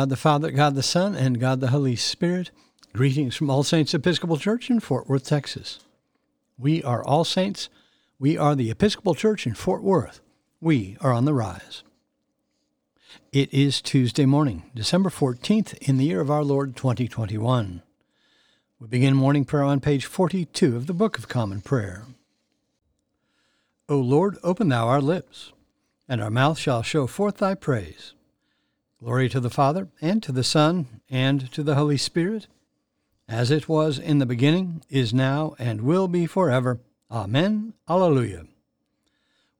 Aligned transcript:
God 0.00 0.08
the 0.08 0.16
Father, 0.16 0.50
God 0.50 0.76
the 0.76 0.82
Son, 0.82 1.14
and 1.14 1.38
God 1.38 1.60
the 1.60 1.68
Holy 1.68 1.94
Spirit, 1.94 2.50
greetings 2.94 3.36
from 3.36 3.50
All 3.50 3.62
Saints 3.62 3.92
Episcopal 3.92 4.38
Church 4.38 4.70
in 4.70 4.80
Fort 4.80 5.10
Worth, 5.10 5.26
Texas. 5.26 5.80
We 6.58 6.82
are 6.82 7.04
All 7.04 7.22
Saints. 7.22 7.68
We 8.18 8.38
are 8.38 8.54
the 8.54 8.70
Episcopal 8.70 9.14
Church 9.14 9.46
in 9.46 9.52
Fort 9.52 9.82
Worth. 9.82 10.22
We 10.58 10.96
are 11.02 11.12
on 11.12 11.26
the 11.26 11.34
rise. 11.34 11.82
It 13.30 13.52
is 13.52 13.82
Tuesday 13.82 14.24
morning, 14.24 14.62
December 14.74 15.10
14th, 15.10 15.76
in 15.86 15.98
the 15.98 16.06
year 16.06 16.22
of 16.22 16.30
our 16.30 16.44
Lord 16.44 16.76
2021. 16.76 17.82
We 18.78 18.86
begin 18.86 19.14
morning 19.14 19.44
prayer 19.44 19.64
on 19.64 19.80
page 19.80 20.06
42 20.06 20.76
of 20.76 20.86
the 20.86 20.94
Book 20.94 21.18
of 21.18 21.28
Common 21.28 21.60
Prayer. 21.60 22.06
O 23.86 23.98
Lord, 23.98 24.38
open 24.42 24.70
thou 24.70 24.88
our 24.88 25.02
lips, 25.02 25.52
and 26.08 26.22
our 26.22 26.30
mouth 26.30 26.58
shall 26.58 26.82
show 26.82 27.06
forth 27.06 27.36
thy 27.36 27.54
praise. 27.54 28.14
Glory 29.02 29.30
to 29.30 29.40
the 29.40 29.48
Father, 29.48 29.88
and 30.02 30.22
to 30.22 30.30
the 30.30 30.44
Son, 30.44 31.00
and 31.08 31.50
to 31.52 31.62
the 31.62 31.74
Holy 31.74 31.96
Spirit, 31.96 32.48
as 33.26 33.50
it 33.50 33.66
was 33.66 33.98
in 33.98 34.18
the 34.18 34.26
beginning, 34.26 34.82
is 34.90 35.14
now, 35.14 35.54
and 35.58 35.80
will 35.80 36.06
be 36.06 36.26
forever. 36.26 36.80
Amen. 37.10 37.72
Alleluia. 37.88 38.44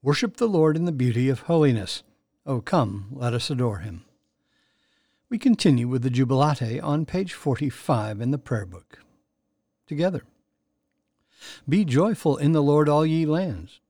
Worship 0.03 0.37
the 0.37 0.47
Lord 0.47 0.77
in 0.77 0.85
the 0.85 0.93
beauty 0.93 1.31
of 1.31 1.41
holiness. 1.41 2.03
O 2.45 2.61
come, 2.61 3.07
let 3.13 3.33
us 3.33 3.49
adore 3.49 3.79
him. 3.79 4.05
We 5.31 5.39
continue 5.39 5.89
with 5.89 6.03
the 6.03 6.11
Jubilate 6.11 6.83
on 6.83 7.07
page 7.07 7.33
45 7.33 8.21
in 8.21 8.33
the 8.33 8.39
Prayer 8.39 8.67
Book. 8.67 8.99
Together. 9.87 10.25
Be 11.67 11.87
joyful 11.87 12.37
in 12.37 12.53
the 12.53 12.63
Lord, 12.63 12.91
all 12.91 13.07
ye 13.07 13.25
lands. 13.25 13.81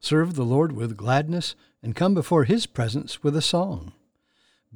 Serve 0.00 0.36
the 0.36 0.44
Lord 0.44 0.72
with 0.72 0.96
gladness, 0.96 1.54
and 1.82 1.94
come 1.94 2.14
before 2.14 2.44
his 2.44 2.64
presence 2.64 3.22
with 3.22 3.36
a 3.36 3.42
song. 3.42 3.92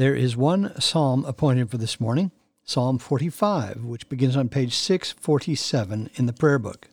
There 0.00 0.14
is 0.14 0.34
one 0.34 0.80
psalm 0.80 1.26
appointed 1.26 1.68
for 1.68 1.76
this 1.76 2.00
morning, 2.00 2.30
Psalm 2.64 2.96
45, 2.96 3.84
which 3.84 4.08
begins 4.08 4.34
on 4.34 4.48
page 4.48 4.74
647 4.74 6.08
in 6.14 6.24
the 6.24 6.32
prayer 6.32 6.58
book. 6.58 6.88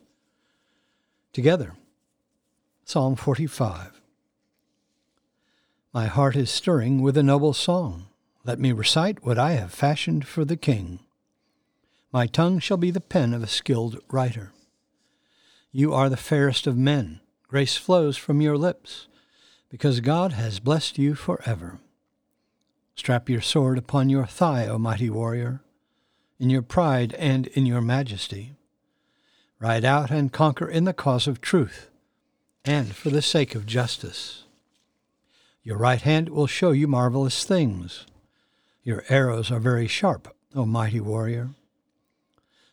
Together, 1.32 1.76
Psalm 2.84 3.16
45. 3.16 4.02
My 5.94 6.08
heart 6.08 6.36
is 6.36 6.52
stirring 6.52 7.02
with 7.02 7.16
a 7.16 7.24
noble 7.24 7.54
song. 7.54 8.08
Let 8.44 8.60
me 8.60 8.74
recite 8.74 9.26
what 9.26 9.40
I 9.40 9.52
have 9.54 9.72
fashioned 9.72 10.28
for 10.28 10.44
the 10.44 10.58
King. 10.58 11.00
My 12.12 12.28
tongue 12.28 12.60
shall 12.60 12.76
be 12.76 12.92
the 12.92 13.00
pen 13.00 13.34
of 13.34 13.42
a 13.42 13.48
skilled 13.48 14.02
writer. 14.12 14.52
You 15.72 15.94
are 15.94 16.10
the 16.10 16.18
fairest 16.18 16.68
of 16.68 16.76
men. 16.76 17.22
Grace 17.48 17.78
flows 17.78 18.18
from 18.18 18.42
your 18.42 18.58
lips, 18.58 19.08
because 19.70 20.02
God 20.02 20.34
has 20.34 20.60
blessed 20.60 20.98
you 20.98 21.16
forever. 21.16 21.80
Strap 22.98 23.30
your 23.30 23.42
sword 23.42 23.78
upon 23.78 24.10
your 24.10 24.26
thigh, 24.26 24.68
O 24.68 24.78
mighty 24.78 25.10
warrior, 25.10 25.62
in 26.40 26.50
your 26.50 26.64
pride 26.64 27.14
and 27.14 27.48
in 27.48 27.66
your 27.66 27.80
majesty. 27.80 28.56
Ride 29.60 29.86
out 29.86 30.10
and 30.10 30.34
conquer 30.34 30.68
in 30.68 30.84
the 30.84 30.94
cause 30.94 31.28
of 31.28 31.40
truth 31.40 31.90
and 32.66 32.94
for 32.96 33.10
the 33.10 33.22
sake 33.22 33.56
of 33.56 33.66
justice. 33.66 34.44
Your 35.64 35.78
right 35.78 36.02
hand 36.02 36.30
will 36.30 36.48
show 36.48 36.72
you 36.72 36.88
marvelous 36.88 37.46
things. 37.46 38.06
Your 38.84 39.06
arrows 39.10 39.52
are 39.52 39.60
very 39.60 39.88
sharp, 39.88 40.36
O 40.56 40.66
mighty 40.66 41.00
warrior. 41.00 41.52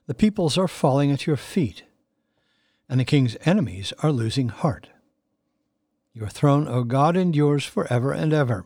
The 0.06 0.14
peoples 0.14 0.58
are 0.58 0.68
falling 0.68 1.12
at 1.12 1.26
your 1.26 1.36
feet, 1.36 1.84
and 2.88 2.98
the 2.98 3.04
king's 3.04 3.36
enemies 3.44 3.92
are 4.02 4.10
losing 4.12 4.48
heart. 4.48 4.88
Your 6.12 6.28
throne, 6.28 6.66
O 6.66 6.82
God, 6.82 7.16
endures 7.16 7.64
forever 7.64 8.12
and 8.12 8.32
ever. 8.32 8.64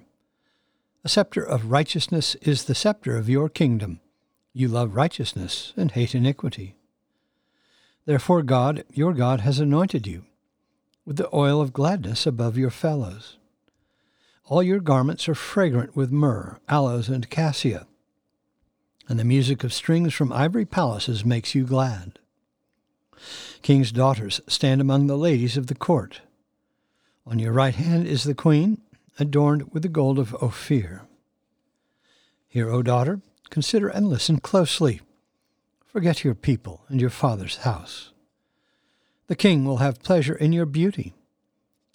A 1.09 1.11
scepter 1.11 1.43
of 1.43 1.71
righteousness 1.71 2.35
is 2.43 2.65
the 2.65 2.75
scepter 2.75 3.17
of 3.17 3.31
your 3.31 3.49
kingdom. 3.49 4.01
You 4.53 4.69
love 4.69 4.95
righteousness 4.95 5.73
and 5.75 5.91
hate 5.91 6.15
iniquity. 6.15 6.77
Therefore, 8.05 8.43
God, 8.43 8.85
your 8.93 9.15
God, 9.15 9.41
has 9.41 9.59
anointed 9.59 10.07
you 10.07 10.27
with 11.07 11.17
the 11.17 11.35
oil 11.35 11.63
of 11.63 11.73
gladness 11.73 12.27
above 12.27 12.59
your 12.59 12.69
fellows. 12.69 13.39
All 14.45 14.63
your 14.63 14.81
garments 14.81 15.31
are 15.31 15.35
fragrant 15.35 15.97
with 15.97 16.13
myrrh, 16.13 16.59
aloes, 16.69 17.09
and 17.09 17.31
cassia, 17.31 17.87
and 19.09 19.19
the 19.19 19.25
music 19.25 19.65
of 19.65 19.73
strings 19.73 20.13
from 20.13 20.31
ivory 20.31 20.67
palaces 20.67 21.25
makes 21.25 21.55
you 21.55 21.65
glad. 21.65 22.19
King's 23.63 23.93
daughters 23.93 24.43
stand 24.47 24.83
among 24.83 25.07
the 25.07 25.17
ladies 25.17 25.57
of 25.57 25.69
the 25.69 25.75
court. 25.75 26.21
On 27.27 27.39
your 27.39 27.55
right 27.55 27.75
hand 27.75 28.07
is 28.07 28.25
the 28.25 28.35
queen, 28.35 28.83
adorned 29.19 29.73
with 29.73 29.83
the 29.83 29.89
gold 29.89 30.19
of 30.19 30.35
Ophir. 30.43 31.03
Hear, 32.49 32.71
O 32.71 32.83
daughter, 32.83 33.21
consider 33.51 33.89
and 33.89 34.09
listen 34.09 34.41
closely. 34.41 35.01
Forget 35.87 36.25
your 36.25 36.35
people 36.35 36.85
and 36.89 37.01
your 37.01 37.11
father's 37.11 37.59
house. 37.59 38.13
The 39.27 39.37
king 39.37 39.65
will 39.65 39.79
have 39.79 40.03
pleasure 40.03 40.35
in 40.35 40.53
your 40.53 40.67
beauty. 40.67 41.15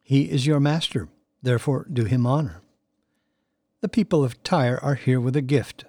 He 0.01 0.29
is 0.29 0.45
your 0.45 0.59
master, 0.59 1.07
therefore 1.41 1.87
do 1.91 2.05
him 2.05 2.27
honor. 2.27 2.61
The 3.81 3.89
people 3.89 4.23
of 4.23 4.41
Tyre 4.43 4.79
are 4.83 4.95
here 4.95 5.19
with 5.19 5.35
a 5.35 5.41
gift. 5.41 5.85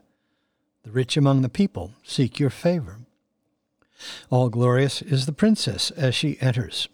The 0.85 0.91
rich 0.91 1.17
among 1.17 1.43
the 1.43 1.49
people 1.49 1.93
seek 2.03 2.39
your 2.39 2.51
favor. 2.51 3.01
All 4.31 4.49
glorious 4.49 5.03
is 5.03 5.27
the 5.27 5.33
princess 5.33 5.91
as 5.93 6.15
she 6.15 6.41
enters. 6.41 6.89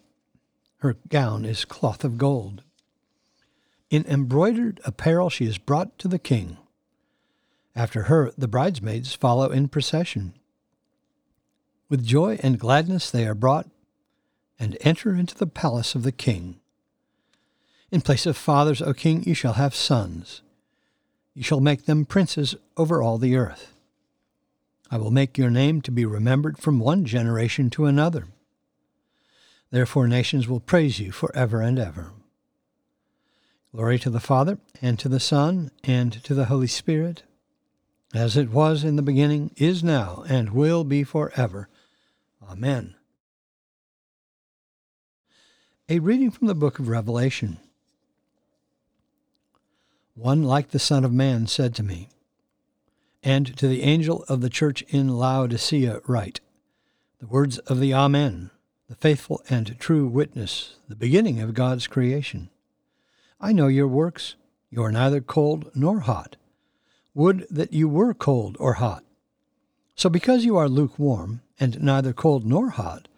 Her 0.79 0.97
gown 1.09 1.45
is 1.45 1.65
cloth 1.65 2.05
of 2.05 2.19
gold. 2.19 2.63
In 3.91 4.07
embroidered 4.07 4.81
apparel 4.85 5.31
she 5.31 5.47
is 5.47 5.59
brought 5.59 5.99
to 5.99 6.09
the 6.09 6.19
king. 6.19 6.57
After 7.75 8.05
her, 8.05 8.33
the 8.39 8.49
bridesmaids 8.49 9.15
follow 9.15 9.51
in 9.51 9.69
procession. 9.69 10.35
With 11.89 12.05
joy 12.05 12.39
and 12.41 12.59
gladness 12.59 13.11
they 13.11 13.27
are 13.27 13.35
brought 13.35 13.69
and 14.61 14.79
enter 14.81 15.15
into 15.15 15.37
the 15.37 15.47
palace 15.47 15.97
of 15.97 16.05
the 16.05 16.13
king. 16.13 16.61
In 17.91 18.01
place 18.01 18.27
of 18.27 18.37
fathers, 18.37 18.81
O 18.81 18.95
king, 18.95 19.25
you 19.25 19.35
shall 19.35 19.55
have 19.55 19.75
sons. 19.75 20.43
You 21.35 21.43
shall 21.43 21.61
make 21.61 21.87
them 21.87 22.05
princes 22.05 22.55
over 22.77 23.03
all 23.03 23.19
the 23.19 23.35
earth. 23.35 23.75
I 24.89 24.99
will 24.99 25.11
make 25.11 25.37
your 25.37 25.51
name 25.51 25.81
to 25.83 25.91
be 25.91 26.05
remembered 26.05 26.59
from 26.59 26.79
one 26.79 27.05
generation 27.05 27.71
to 27.71 27.87
another. 27.87 28.29
Therefore 29.71 30.07
nations 30.07 30.47
will 30.47 30.61
praise 30.61 31.01
you 31.01 31.11
for 31.11 31.35
ever 31.35 31.61
and 31.61 31.79
ever. 31.79 32.13
Glory 33.73 34.01
to 34.01 34.11
the 34.11 34.19
Father, 34.19 34.59
and 34.83 34.99
to 34.99 35.09
the 35.09 35.21
Son, 35.21 35.71
and 35.85 36.13
to 36.25 36.35
the 36.35 36.47
Holy 36.47 36.67
Spirit, 36.67 37.23
as 38.13 38.37
it 38.37 38.51
was 38.51 38.83
in 38.83 38.97
the 38.97 39.03
beginning, 39.03 39.53
is 39.57 39.85
now, 39.85 40.25
and 40.29 40.51
will 40.51 40.83
be 40.83 41.05
forever. 41.05 41.69
Amen. 42.43 42.97
A 45.89 46.01
reading 46.01 46.33
from 46.33 46.49
the 46.49 46.55
book 46.55 46.81
of 46.81 46.89
Revelation. 46.89 47.59
One 50.15 50.43
like 50.43 50.71
the 50.71 50.81
Son 50.81 51.05
of 51.05 51.13
Man 51.13 51.47
said 51.47 51.73
to 51.77 51.85
me, 51.85 52.09
and 53.23 53.57
to 53.57 53.69
the 53.69 53.83
angel 53.83 54.25
of 54.29 54.41
the 54.41 54.51
church 54.51 54.83
in 54.89 55.17
Laodicea 55.17 56.01
write, 56.09 56.41
the 57.21 57.29
words 57.29 57.59
of 57.59 57.79
the 57.79 57.95
Amen, 57.95 58.51
the 58.89 58.97
faithful 58.97 59.43
and 59.49 59.79
true 59.79 60.09
witness, 60.09 60.75
the 60.89 60.97
beginning 60.97 61.41
of 61.41 61.55
God's 61.55 61.87
creation. 61.87 62.51
I 63.41 63.53
know 63.53 63.69
your 63.69 63.89
works. 63.89 64.35
You 64.71 64.83
are 64.83 64.93
neither 64.93 65.23
cold 65.23 65.71
nor 65.75 66.01
hot. 66.01 66.37
Would 67.15 67.47
that 67.51 67.73
you 67.73 67.89
were 67.89 68.13
cold 68.13 68.57
or 68.61 68.75
hot. 68.75 69.03
So 69.97 70.11
because 70.11 70.45
you 70.45 70.57
are 70.57 70.69
lukewarm, 70.69 71.41
and 71.59 71.83
neither 71.83 72.13
cold 72.13 72.45
nor 72.47 72.71
hot, 72.71 73.09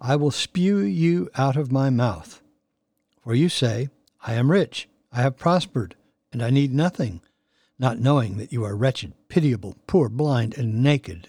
I 0.00 0.16
will 0.16 0.30
spew 0.30 0.78
you 0.78 1.28
out 1.34 1.56
of 1.56 1.72
my 1.72 1.90
mouth. 1.90 2.40
For 3.22 3.34
you 3.34 3.48
say, 3.48 3.90
I 4.24 4.34
am 4.34 4.50
rich, 4.50 4.88
I 5.12 5.22
have 5.22 5.36
prospered, 5.38 5.96
and 6.32 6.42
I 6.42 6.50
need 6.50 6.72
nothing, 6.72 7.20
not 7.78 7.98
knowing 7.98 8.38
that 8.38 8.52
you 8.52 8.64
are 8.64 8.76
wretched, 8.76 9.12
pitiable, 9.28 9.76
poor, 9.86 10.08
blind, 10.08 10.56
and 10.56 10.82
naked. 10.82 11.28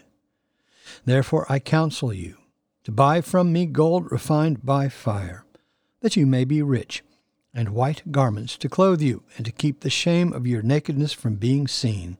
Therefore 1.05 1.45
I 1.49 1.59
counsel 1.59 2.13
you 2.13 2.37
to 2.83 2.91
buy 2.91 3.21
from 3.21 3.51
me 3.51 3.65
gold 3.65 4.11
refined 4.11 4.63
by 4.63 4.89
fire, 4.89 5.45
that 6.01 6.15
you 6.15 6.25
may 6.25 6.45
be 6.45 6.61
rich 6.61 7.03
and 7.53 7.69
white 7.69 8.11
garments 8.11 8.57
to 8.57 8.69
clothe 8.69 9.01
you, 9.01 9.23
and 9.37 9.45
to 9.45 9.51
keep 9.51 9.79
the 9.79 9.89
shame 9.89 10.33
of 10.33 10.47
your 10.47 10.61
nakedness 10.61 11.13
from 11.13 11.35
being 11.35 11.67
seen, 11.67 12.17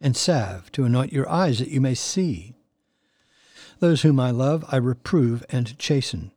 and 0.00 0.16
salve 0.16 0.70
to 0.72 0.84
anoint 0.84 1.12
your 1.12 1.28
eyes 1.28 1.58
that 1.58 1.68
you 1.68 1.80
may 1.80 1.94
see. 1.94 2.54
Those 3.80 4.02
whom 4.02 4.20
I 4.20 4.30
love 4.30 4.64
I 4.68 4.76
reprove 4.76 5.44
and 5.48 5.78
chasten. 5.78 6.32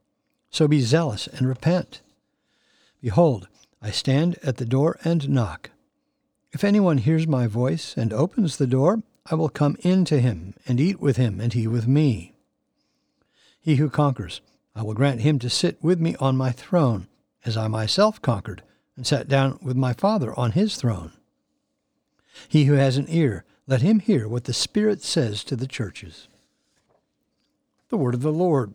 So 0.50 0.68
be 0.68 0.82
zealous 0.82 1.28
and 1.28 1.48
repent. 1.48 2.02
Behold, 3.02 3.48
I 3.82 3.92
stand 3.92 4.38
at 4.44 4.58
the 4.58 4.66
door 4.66 4.98
and 5.04 5.30
knock. 5.30 5.72
If 6.52 6.64
anyone 6.64 6.98
hears 6.98 7.28
my 7.28 7.46
voice 7.48 7.96
and 7.98 8.14
opens 8.14 8.58
the 8.58 8.68
door, 8.68 9.04
I 9.30 9.36
will 9.36 9.50
come 9.50 9.78
in 9.82 10.06
to 10.06 10.20
him 10.20 10.54
and 10.66 10.80
eat 10.80 11.00
with 11.00 11.18
him, 11.18 11.42
and 11.42 11.54
he 11.54 11.68
with 11.68 11.88
me. 11.88 12.34
He 13.60 13.76
who 13.76 13.90
conquers, 13.90 14.40
I 14.74 14.84
will 14.84 14.94
grant 14.94 15.22
him 15.22 15.40
to 15.40 15.50
sit 15.50 15.78
with 15.84 16.00
me 16.00 16.16
on 16.20 16.38
my 16.38 16.52
throne, 16.52 17.08
as 17.48 17.58
I 17.58 17.68
myself 17.68 18.22
conquered 18.22 18.62
and 18.96 19.06
sat 19.06 19.28
down 19.28 19.60
with 19.62 19.76
my 19.76 19.94
Father 19.94 20.38
on 20.38 20.52
his 20.52 20.76
throne. 20.76 21.12
He 22.48 22.66
who 22.66 22.74
has 22.74 22.98
an 22.98 23.08
ear, 23.10 23.46
let 23.66 23.82
him 23.82 24.00
hear 24.00 24.28
what 24.28 24.46
the 24.46 24.54
Spirit 24.54 25.02
says 25.02 25.44
to 25.46 25.56
the 25.56 25.68
churches. 25.68 26.28
The 27.90 27.98
word 27.98 28.14
of 28.14 28.22
the 28.22 28.32
Lord. 28.32 28.74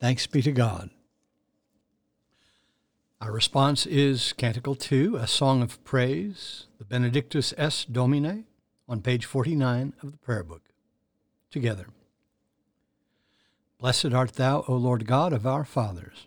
Thanks 0.00 0.26
be 0.26 0.42
to 0.42 0.52
God. 0.52 0.90
Our 3.20 3.32
response 3.32 3.84
is 3.84 4.32
Canticle 4.32 4.76
2, 4.76 5.16
a 5.16 5.26
song 5.26 5.60
of 5.60 5.82
praise, 5.84 6.66
the 6.78 6.84
Benedictus 6.84 7.52
es 7.58 7.84
Domine, 7.84 8.44
on 8.88 9.02
page 9.02 9.24
49 9.24 9.92
of 10.02 10.12
the 10.12 10.18
prayer 10.18 10.44
book. 10.44 10.62
Together. 11.50 11.86
Blessed 13.80 14.12
art 14.12 14.34
thou, 14.34 14.64
O 14.68 14.74
Lord 14.74 15.06
God 15.06 15.32
of 15.32 15.46
our 15.46 15.64
fathers, 15.64 16.26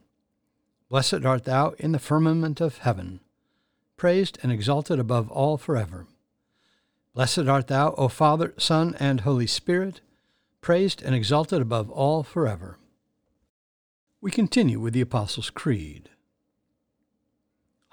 Blessed 0.91 1.23
art 1.23 1.45
thou 1.45 1.69
in 1.79 1.93
the 1.93 1.99
firmament 1.99 2.59
of 2.59 2.79
heaven, 2.79 3.21
praised 3.95 4.37
and 4.43 4.51
exalted 4.51 4.99
above 4.99 5.31
all 5.31 5.57
forever. 5.57 6.05
Blessed 7.13 7.47
art 7.47 7.67
thou, 7.67 7.93
O 7.97 8.09
Father, 8.09 8.53
Son, 8.57 8.97
and 8.99 9.21
Holy 9.21 9.47
Spirit, 9.47 10.01
praised 10.59 11.01
and 11.01 11.15
exalted 11.15 11.61
above 11.61 11.89
all 11.89 12.23
forever. 12.23 12.77
We 14.19 14.31
continue 14.31 14.81
with 14.81 14.93
the 14.93 14.99
Apostles' 14.99 15.49
Creed. 15.49 16.09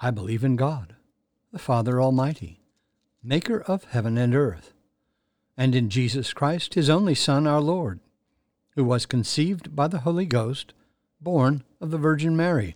I 0.01 0.11
believe 0.11 0.43
in 0.43 0.57
God, 0.57 0.97
the 1.53 1.57
Father 1.57 2.01
Almighty, 2.01 2.59
maker 3.23 3.61
of 3.61 3.85
heaven 3.85 4.17
and 4.17 4.35
earth, 4.35 4.73
and 5.55 5.73
in 5.73 5.89
Jesus 5.89 6.33
Christ, 6.33 6.73
his 6.73 6.89
only 6.89 7.15
Son, 7.15 7.47
our 7.47 7.61
Lord, 7.61 8.01
who 8.71 8.83
was 8.83 9.05
conceived 9.05 9.73
by 9.73 9.87
the 9.87 9.99
Holy 9.99 10.25
Ghost, 10.25 10.73
born 11.21 11.63
of 11.79 11.91
the 11.91 11.97
Virgin 11.97 12.35
Mary, 12.35 12.75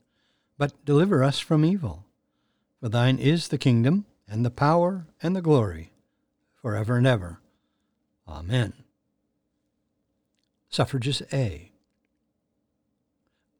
but 0.61 0.85
deliver 0.85 1.23
us 1.23 1.39
from 1.39 1.65
evil. 1.65 2.05
For 2.79 2.87
thine 2.87 3.17
is 3.17 3.47
the 3.47 3.57
kingdom, 3.57 4.05
and 4.27 4.45
the 4.45 4.51
power, 4.51 5.07
and 5.19 5.35
the 5.35 5.41
glory, 5.41 5.91
for 6.53 6.75
ever 6.75 6.97
and 6.97 7.07
ever. 7.07 7.39
Amen. 8.27 8.73
Suffrages 10.69 11.23
A. 11.33 11.71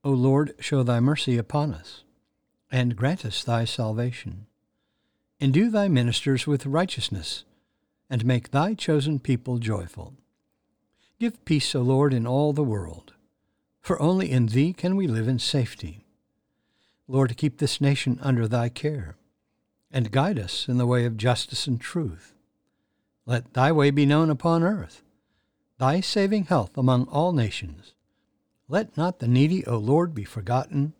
O 0.03 0.11
Lord, 0.11 0.53
show 0.59 0.83
thy 0.83 0.99
mercy 0.99 1.39
upon 1.39 1.73
us, 1.73 2.03
and 2.71 2.95
grant 2.95 3.25
us 3.25 3.43
thy 3.43 3.65
salvation. 3.65 4.45
Endue 5.39 5.71
thy 5.71 5.87
ministers 5.87 6.45
with 6.45 6.67
righteousness, 6.67 7.45
and 8.11 8.23
make 8.23 8.51
thy 8.51 8.75
chosen 8.75 9.17
people 9.17 9.57
joyful. 9.57 10.13
Give 11.19 11.43
peace, 11.45 11.73
O 11.73 11.81
Lord, 11.81 12.13
in 12.13 12.27
all 12.27 12.53
the 12.53 12.61
world, 12.61 13.13
for 13.81 13.99
only 13.99 14.29
in 14.29 14.45
thee 14.45 14.71
can 14.71 14.95
we 14.95 15.07
live 15.07 15.27
in 15.27 15.39
safety. 15.39 16.05
Lord, 17.11 17.35
keep 17.35 17.57
this 17.57 17.81
nation 17.81 18.17
under 18.21 18.47
thy 18.47 18.69
care, 18.69 19.17
and 19.91 20.13
guide 20.13 20.39
us 20.39 20.69
in 20.69 20.77
the 20.77 20.87
way 20.87 21.03
of 21.03 21.17
justice 21.17 21.67
and 21.67 21.79
truth. 21.79 22.33
Let 23.25 23.53
thy 23.53 23.69
way 23.73 23.91
be 23.91 24.05
known 24.05 24.29
upon 24.29 24.63
earth, 24.63 25.03
thy 25.77 25.99
saving 25.99 26.45
health 26.45 26.77
among 26.77 27.09
all 27.09 27.33
nations. 27.33 27.95
Let 28.69 28.95
not 28.95 29.19
the 29.19 29.27
needy, 29.27 29.65
O 29.65 29.77
Lord, 29.77 30.15
be 30.15 30.23
forgotten, 30.23 30.93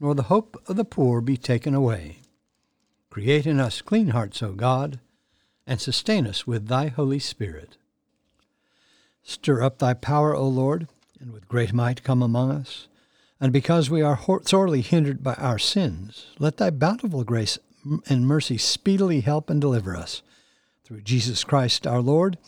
nor 0.00 0.16
the 0.16 0.24
hope 0.24 0.60
of 0.66 0.74
the 0.74 0.84
poor 0.84 1.20
be 1.20 1.36
taken 1.36 1.76
away. 1.76 2.18
Create 3.08 3.46
in 3.46 3.60
us 3.60 3.82
clean 3.82 4.08
hearts, 4.08 4.42
O 4.42 4.52
God, 4.52 4.98
and 5.64 5.80
sustain 5.80 6.26
us 6.26 6.48
with 6.48 6.66
thy 6.66 6.88
Holy 6.88 7.20
Spirit. 7.20 7.76
Stir 9.22 9.62
up 9.62 9.78
thy 9.78 9.94
power, 9.94 10.34
O 10.34 10.48
Lord, 10.48 10.88
and 11.20 11.32
with 11.32 11.46
great 11.46 11.72
might 11.72 12.02
come 12.02 12.20
among 12.20 12.50
us 12.50 12.88
and 13.40 13.52
because 13.52 13.90
we 13.90 14.02
are 14.02 14.18
sorely 14.44 14.80
hindered 14.80 15.22
by 15.22 15.34
our 15.34 15.58
sins, 15.58 16.26
let 16.38 16.56
thy 16.56 16.70
bountiful 16.70 17.24
grace 17.24 17.58
and 18.08 18.26
mercy 18.26 18.58
speedily 18.58 19.20
help 19.20 19.50
and 19.50 19.60
deliver 19.60 19.94
us. 19.94 20.22
Through 20.84 21.02
Jesus 21.02 21.44
Christ 21.44 21.86
our 21.86 22.00
Lord, 22.00 22.38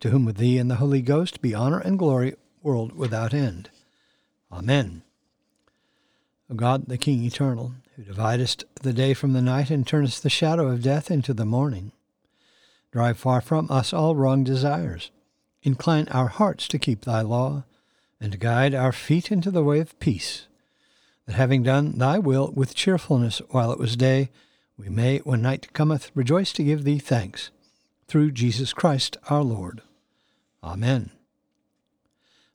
to 0.00 0.10
whom 0.10 0.24
with 0.24 0.36
thee 0.36 0.58
and 0.58 0.70
the 0.70 0.76
Holy 0.76 1.00
Ghost 1.00 1.40
be 1.40 1.54
honor 1.54 1.78
and 1.78 1.98
glory, 1.98 2.34
world 2.62 2.94
without 2.94 3.32
end. 3.32 3.70
Amen. 4.52 5.02
O 6.50 6.54
God, 6.54 6.86
the 6.88 6.98
King 6.98 7.24
eternal, 7.24 7.74
who 7.96 8.02
dividest 8.02 8.64
the 8.82 8.92
day 8.92 9.14
from 9.14 9.32
the 9.32 9.42
night 9.42 9.70
and 9.70 9.86
turnest 9.86 10.22
the 10.22 10.30
shadow 10.30 10.68
of 10.68 10.82
death 10.82 11.10
into 11.10 11.32
the 11.32 11.46
morning, 11.46 11.92
drive 12.92 13.18
far 13.18 13.40
from 13.40 13.70
us 13.70 13.92
all 13.92 14.14
wrong 14.14 14.44
desires. 14.44 15.10
Incline 15.62 16.06
our 16.08 16.28
hearts 16.28 16.68
to 16.68 16.78
keep 16.78 17.04
thy 17.04 17.22
law 17.22 17.64
and 18.24 18.40
guide 18.40 18.74
our 18.74 18.90
feet 18.90 19.30
into 19.30 19.50
the 19.50 19.62
way 19.62 19.80
of 19.80 19.98
peace, 19.98 20.46
that 21.26 21.34
having 21.34 21.62
done 21.62 21.98
thy 21.98 22.18
will 22.18 22.50
with 22.52 22.74
cheerfulness 22.74 23.42
while 23.50 23.70
it 23.70 23.78
was 23.78 23.98
day, 23.98 24.30
we 24.78 24.88
may, 24.88 25.18
when 25.18 25.42
night 25.42 25.70
cometh, 25.74 26.10
rejoice 26.14 26.50
to 26.50 26.64
give 26.64 26.84
thee 26.84 26.98
thanks, 26.98 27.50
through 28.08 28.32
Jesus 28.32 28.72
Christ 28.72 29.18
our 29.28 29.42
Lord. 29.42 29.82
Amen. 30.62 31.10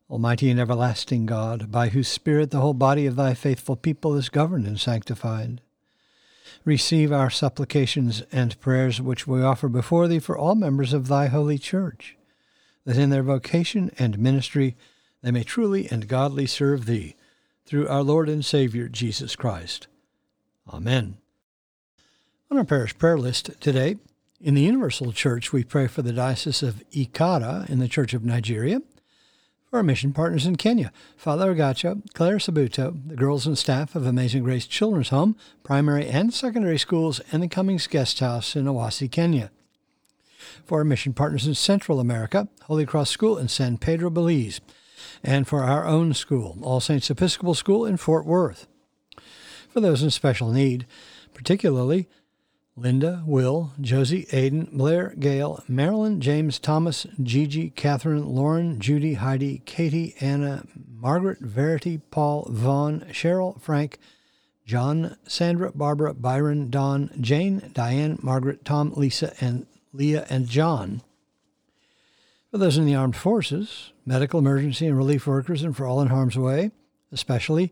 Almighty 0.10 0.50
and 0.50 0.60
everlasting 0.60 1.28
God, 1.28 1.72
by 1.72 1.90
whose 1.90 2.08
Spirit 2.08 2.50
the 2.50 2.62
whole 2.62 2.74
body 2.74 3.06
of 3.06 3.16
thy 3.16 3.36
faithful 3.36 3.76
people 3.76 4.16
is 4.16 4.30
governed 4.30 4.66
and 4.66 4.80
sanctified, 4.80 5.62
receive 6.66 7.12
our 7.12 7.30
supplications 7.30 8.24
and 8.32 8.60
prayers 8.60 9.00
which 9.00 9.28
we 9.28 9.44
offer 9.44 9.70
before 9.70 10.08
thee 10.08 10.18
for 10.18 10.36
all 10.36 10.56
members 10.56 10.94
of 10.94 11.08
thy 11.08 11.28
holy 11.28 11.60
church, 11.60 12.18
that 12.86 12.98
in 12.98 13.12
their 13.12 13.22
vocation 13.22 13.92
and 14.00 14.18
ministry 14.18 14.76
they 15.22 15.32
may 15.32 15.44
truly 15.44 15.88
and 15.90 16.08
godly 16.08 16.46
serve 16.46 16.86
thee, 16.86 17.16
through 17.66 17.88
our 17.88 18.02
Lord 18.02 18.30
and 18.30 18.44
Savior 18.44 18.88
Jesus 18.88 19.36
Christ. 19.36 19.88
Amen. 20.68 21.18
On 22.50 22.58
our 22.58 22.64
parish 22.64 22.98
prayer 22.98 23.18
list 23.18 23.52
today 23.60 23.98
In 24.42 24.56
the 24.56 24.62
Universal 24.62 25.12
Church, 25.12 25.52
we 25.52 25.64
pray 25.64 25.86
for 25.88 26.02
the 26.02 26.14
Diocese 26.14 26.64
of 26.64 26.84
Ikara 26.92 27.70
in 27.70 27.80
the 27.80 27.88
Church 27.88 28.14
of 28.14 28.24
Nigeria, 28.24 28.82
for 29.70 29.78
our 29.78 29.84
mission 29.84 30.14
partners 30.14 30.48
in 30.48 30.56
Kenya, 30.56 30.92
Father 31.16 31.54
Agacho, 31.54 32.02
Claire 32.14 32.38
Sabuto, 32.38 33.00
the 33.06 33.16
girls 33.16 33.46
and 33.46 33.58
staff 33.58 33.96
of 33.96 34.08
Amazing 34.08 34.44
Grace 34.44 34.66
Children's 34.66 35.10
Home, 35.10 35.36
primary 35.62 36.08
and 36.08 36.34
secondary 36.34 36.80
schools, 36.80 37.22
and 37.32 37.44
the 37.44 37.48
Cummings 37.48 37.86
Guest 37.86 38.20
House 38.20 38.56
in 38.56 38.66
Owasi, 38.66 39.12
Kenya. 39.12 39.52
For 40.66 40.80
our 40.80 40.86
mission 40.86 41.14
partners 41.14 41.46
in 41.46 41.54
Central 41.54 42.00
America, 42.00 42.48
Holy 42.64 42.86
Cross 42.86 43.12
School 43.12 43.38
in 43.38 43.48
San 43.48 43.78
Pedro, 43.78 44.10
Belize, 44.10 44.62
and 45.24 45.48
for 45.48 45.63
our 45.63 45.86
own 45.86 46.13
school, 46.13 46.58
All 46.62 46.79
Saints 46.79 47.10
Episcopal 47.10 47.53
School 47.53 47.86
in 47.86 47.98
Fort 47.98 48.25
Worth. 48.25 48.68
For 49.70 49.79
those 49.79 50.01
in 50.01 50.10
special 50.10 50.51
need, 50.51 50.86
particularly 51.34 52.08
Linda, 52.75 53.24
Will, 53.25 53.74
Josie, 53.82 54.25
Aiden, 54.32 54.72
Blair, 54.72 55.13
Gail, 55.20 55.63
Marilyn, 55.68 56.22
James, 56.22 56.60
Thomas, 56.60 57.06
Gigi, 57.22 57.72
Catherine, 57.72 58.25
Lauren, 58.25 58.79
Judy, 58.79 59.15
Heidi, 59.15 59.62
Katie, 59.65 60.15
Anna, 60.22 60.63
Margaret, 60.88 61.39
Verity, 61.39 61.98
Paul, 62.10 62.48
Vaughn, 62.50 63.01
Cheryl, 63.12 63.60
Frank, 63.62 64.00
John, 64.65 65.18
Sandra, 65.27 65.72
Barbara, 65.74 66.13
Byron, 66.13 66.70
Don, 66.70 67.10
Jane, 67.20 67.72
Diane, 67.74 68.18
Margaret, 68.22 68.63
Tom, 68.63 68.94
Lisa, 68.96 69.34
and 69.41 69.65
Leah, 69.91 70.25
and 70.29 70.48
John. 70.48 71.01
For 72.51 72.58
those 72.58 72.77
in 72.77 72.86
the 72.86 72.96
armed 72.96 73.15
forces, 73.15 73.94
medical 74.08 74.39
emergency 74.39 74.88
and 74.88 74.98
relief 74.98 75.27
workers, 75.27 75.62
and 75.62 75.77
for 75.77 75.86
all 75.86 76.01
in 76.01 76.08
harm's 76.08 76.38
way, 76.38 76.72
especially 77.12 77.72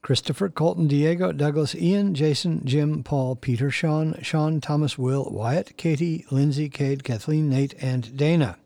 Christopher, 0.00 0.48
Colton, 0.48 0.86
Diego, 0.86 1.30
Douglas, 1.30 1.74
Ian, 1.74 2.14
Jason, 2.14 2.62
Jim, 2.64 3.02
Paul, 3.02 3.36
Peter, 3.36 3.70
Sean, 3.70 4.16
Sean, 4.22 4.62
Thomas, 4.62 4.96
Will, 4.96 5.28
Wyatt, 5.30 5.76
Katie, 5.76 6.24
Lindsay, 6.30 6.70
Cade, 6.70 7.04
Kathleen, 7.04 7.50
Nate, 7.50 7.74
and 7.82 8.16
Dana. 8.16 8.56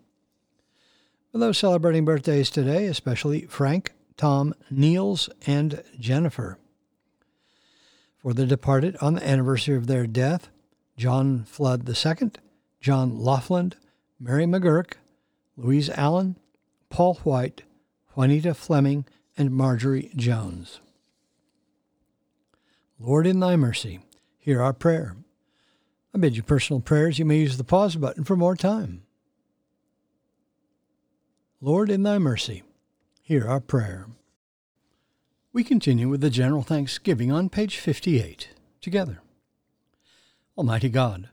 For 1.33 1.39
those 1.39 1.59
celebrating 1.59 2.05
birthdays 2.05 2.49
today, 2.49 2.87
especially 2.87 3.47
Frank, 3.47 3.93
Tom, 4.17 4.55
Niels, 4.71 5.29
and 5.45 5.83
Jennifer. 5.99 6.59
For 8.19 8.33
the 8.33 8.47
departed 8.47 8.97
on 9.01 9.15
the 9.15 9.29
anniversary 9.29 9.75
of 9.75 9.89
their 9.89 10.07
death, 10.07 10.51
John 10.97 11.43
Flood 11.45 11.89
II, 11.89 12.31
John 12.81 13.19
Laughlin, 13.19 13.73
Mary 14.21 14.45
McGurk, 14.45 14.93
Louise 15.57 15.91
Allen, 15.91 16.37
Paul 16.89 17.15
White, 17.25 17.63
Juanita 18.15 18.55
Fleming, 18.55 19.05
and 19.37 19.51
Marjorie 19.51 20.11
Jones. 20.17 20.81
Lord, 22.99 23.27
in 23.27 23.41
thy 23.41 23.57
mercy, 23.57 24.01
hear 24.39 24.63
our 24.63 24.73
prayer. 24.73 25.17
I 26.15 26.19
bid 26.19 26.37
you 26.37 26.43
personal 26.43 26.81
prayers. 26.81 27.19
You 27.19 27.25
may 27.25 27.39
use 27.39 27.57
the 27.57 27.65
pause 27.65 27.97
button 27.97 28.25
for 28.25 28.37
more 28.37 28.57
time. 28.57 29.03
Lord, 31.61 31.91
in 31.91 32.03
thy 32.03 32.19
mercy, 32.19 32.63
hear 33.23 33.49
our 33.49 33.61
prayer. 33.61 34.07
We 35.53 35.65
continue 35.65 36.09
with 36.09 36.21
the 36.21 36.31
general 36.31 36.63
thanksgiving 36.63 37.31
on 37.31 37.49
page 37.49 37.79
58 37.79 38.51
together. 38.81 39.23
Almighty 40.57 40.89
God, 40.89 41.29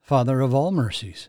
Father 0.00 0.40
of 0.40 0.54
all 0.54 0.70
mercies, 0.70 1.28